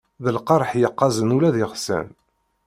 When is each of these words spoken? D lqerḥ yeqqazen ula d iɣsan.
D 0.23 0.25
lqerḥ 0.35 0.69
yeqqazen 0.81 1.33
ula 1.35 1.49
d 1.55 1.57
iɣsan. 1.63 2.07